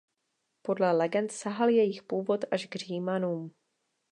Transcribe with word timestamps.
Podle 0.61 0.91
legend 0.93 1.31
sahal 1.31 1.69
jejich 1.71 2.03
původ 2.03 2.45
až 2.51 2.65
k 2.65 2.75
Římanům. 2.75 3.51